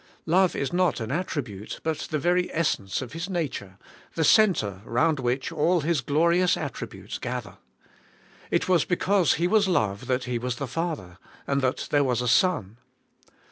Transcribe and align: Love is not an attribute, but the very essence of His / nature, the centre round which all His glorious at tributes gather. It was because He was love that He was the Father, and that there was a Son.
Love 0.25 0.55
is 0.55 0.73
not 0.73 0.99
an 0.99 1.11
attribute, 1.11 1.79
but 1.83 1.99
the 2.09 2.17
very 2.17 2.51
essence 2.51 3.03
of 3.03 3.13
His 3.13 3.29
/ 3.29 3.29
nature, 3.29 3.77
the 4.15 4.23
centre 4.23 4.81
round 4.83 5.19
which 5.19 5.51
all 5.51 5.81
His 5.81 6.01
glorious 6.01 6.57
at 6.57 6.73
tributes 6.73 7.19
gather. 7.19 7.59
It 8.49 8.67
was 8.67 8.83
because 8.83 9.33
He 9.35 9.47
was 9.47 9.67
love 9.67 10.07
that 10.07 10.23
He 10.23 10.39
was 10.39 10.55
the 10.55 10.65
Father, 10.65 11.19
and 11.45 11.61
that 11.61 11.87
there 11.91 12.03
was 12.03 12.19
a 12.23 12.27
Son. 12.27 12.77